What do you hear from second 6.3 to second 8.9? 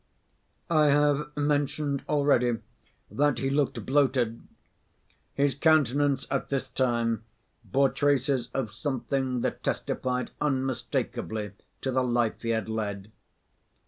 at this time bore traces of